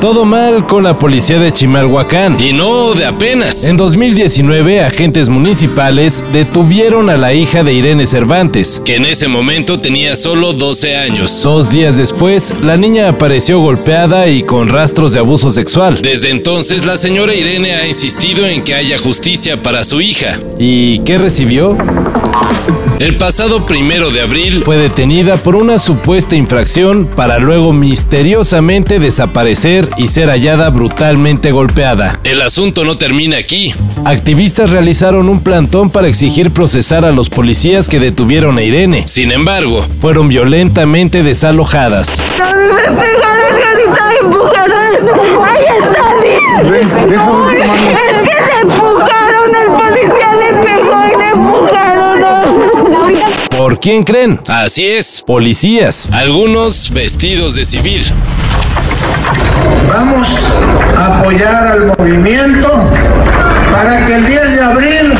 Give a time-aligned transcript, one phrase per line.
[0.00, 2.40] Todo mal con la policía de Chimalhuacán.
[2.40, 3.64] Y no de apenas.
[3.64, 8.80] En 2019, agentes municipales detuvieron a la hija de Irene Cervantes.
[8.82, 11.42] Que en ese momento tenía solo 12 años.
[11.42, 16.00] Dos días después, la niña apareció golpeada y con rastros de abuso sexual.
[16.00, 20.40] Desde entonces, la señora Irene ha insistido en que haya justicia para su hija.
[20.58, 21.76] ¿Y qué recibió?
[23.00, 29.88] El pasado primero de abril Fue detenida por una supuesta infracción para luego misteriosamente desaparecer
[29.96, 32.20] y ser hallada brutalmente golpeada.
[32.24, 33.72] el asunto no termina aquí.
[34.04, 39.04] Activistas realizaron un plantón para exigir procesar a los policías que detuvieron a Irene.
[39.08, 42.20] Sin embargo, Fueron violentamente desalojadas.
[42.42, 45.08] A mí me pegaron y ahorita me empujaron.
[45.42, 46.70] Ahí está Liz.
[46.70, 50.99] Uy, Es que le empujaron, el policía le pegó.
[53.70, 54.40] ¿Por quién creen?
[54.48, 55.22] así es.
[55.24, 56.08] Policías.
[56.10, 58.02] Algunos vestidos de civil.
[59.88, 60.28] Vamos
[60.96, 62.68] a apoyar al movimiento
[63.70, 65.14] para que el 10 de abril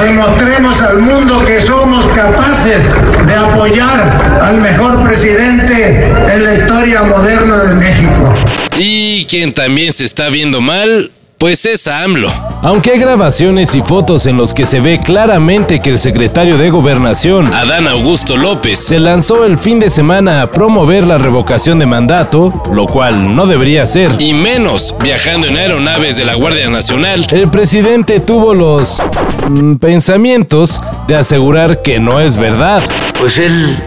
[0.00, 2.82] demostremos al mundo que somos capaces
[3.26, 8.32] de apoyar al mejor presidente en la historia moderna de México.
[8.78, 11.10] Y quien también se está viendo mal,
[11.40, 12.30] pues es AMLO.
[12.60, 16.68] Aunque hay grabaciones y fotos en los que se ve claramente que el secretario de
[16.68, 21.86] Gobernación Adán Augusto López se lanzó el fin de semana a promover la revocación de
[21.86, 24.20] mandato, lo cual no debería ser.
[24.20, 27.26] y menos viajando en aeronaves de la Guardia Nacional.
[27.30, 29.02] El presidente tuvo los
[29.48, 32.82] mm, pensamientos de asegurar que no es verdad.
[33.18, 33.78] pues él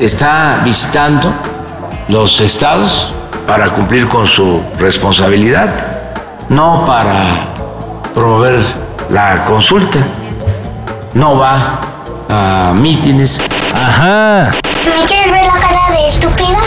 [0.00, 1.30] está visitando
[2.08, 3.14] los estados
[3.46, 6.05] para cumplir con su responsabilidad,
[6.48, 7.24] no para
[8.14, 8.64] promover
[9.10, 9.98] la consulta,
[11.14, 11.80] no va
[12.28, 13.40] a mítines.
[13.74, 14.50] Ajá.
[14.84, 16.58] ¿Me quieres ver la cara de estúpida?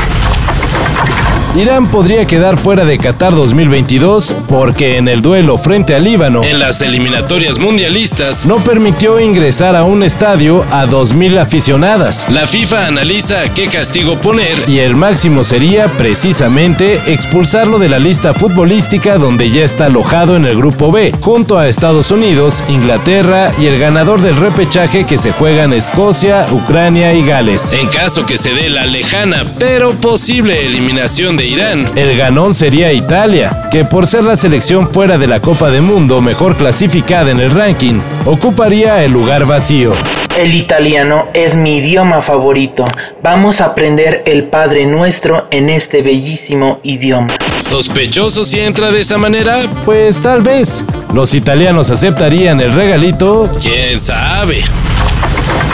[1.56, 6.60] Irán podría quedar fuera de Qatar 2022 porque en el duelo frente al Líbano En
[6.60, 12.28] las eliminatorias mundialistas, no permitió ingresar a un estadio a 2.000 aficionadas.
[12.30, 18.36] la FIFA analiza qué castigo poner Y el máximo sería precisamente expulsarlo de la lista
[18.36, 23.66] futbolística donde ya está alojado en el grupo B, junto a Estados Unidos, Inglaterra y
[23.66, 27.74] el ganador del repechaje que se juega en Escocia, Ucrania y Gales.
[27.74, 31.86] en caso que se dé la lejana pero posible eliminación de Irán.
[31.96, 36.20] El ganón sería Italia, que por ser la selección fuera de la Copa del Mundo
[36.20, 39.94] mejor clasificada en el ranking, ocuparía el lugar vacío.
[40.38, 42.84] El italiano es mi idioma favorito.
[43.24, 47.30] Vamos a aprender el Padre Nuestro en este bellísimo idioma.
[47.64, 50.84] Sospechoso si entra de esa manera, Pues tal vez
[51.14, 54.62] los italianos aceptarían el regalito quién sabe.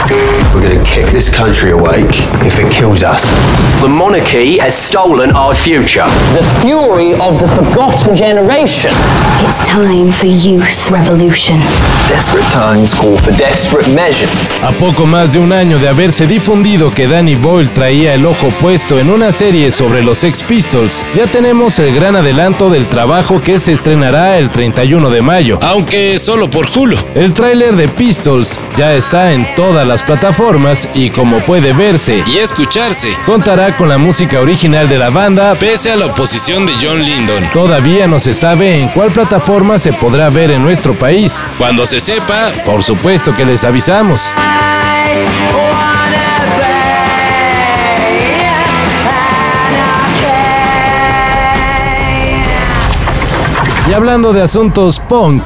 [0.08, 3.24] We're going to kick this country awake if it kills us.
[3.82, 6.04] The monarchy has stolen our future.
[6.32, 8.92] The fury of the forgotten generation.
[9.42, 11.58] It's time for youth revolution.
[12.08, 14.30] Desperate times call for desperate measures.
[14.62, 18.50] A poco más de un año de haberse difundido que Danny Boyle traía el ojo
[18.60, 23.42] puesto en una serie sobre los Sex Pistols, ya tenemos el gran adelanto del trabajo
[23.42, 25.58] que se estrenará el 31 de mayo.
[25.62, 26.96] Aunque solo por Hulu.
[27.14, 32.38] El tráiler de Pistols ya está en todas las plataformas y como puede verse, Y
[32.38, 37.04] escucharse, contará con la música original de la banda, pese a la oposición de John
[37.04, 37.50] Lyndon.
[37.52, 41.44] todavía no se sabe en cuál plataforma se podrá ver en nuestro país.
[41.58, 44.32] Cuando se sepa, Por supuesto que les avisamos.
[53.88, 55.44] Y hablando de asuntos punk,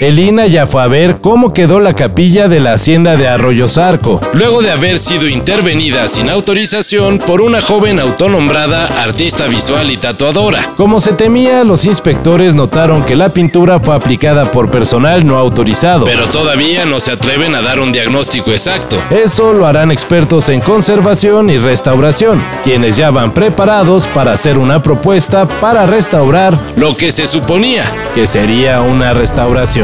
[0.00, 4.20] Elina ya fue a ver cómo quedó la capilla de la hacienda de Arroyo Zarco.
[4.32, 10.58] luego de haber sido intervenida sin autorización por una joven autonombrada artista visual y tatuadora.
[10.76, 16.04] Como se temía, los inspectores notaron que la pintura fue aplicada por personal no autorizado.
[16.04, 19.00] Pero todavía no se atreven a dar un diagnóstico exacto.
[19.10, 24.82] Eso lo harán expertos en conservación y restauración, quienes ya van preparados para hacer una
[24.82, 27.84] propuesta para restaurar Lo que se suponía.
[28.14, 29.83] que sería una restauración.